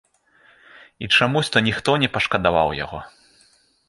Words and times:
І 1.05 1.09
чамусь 1.17 1.51
то 1.55 1.63
ніхто 1.67 1.91
не 2.05 2.09
пашкадаваў 2.15 2.69
яго. 2.83 2.99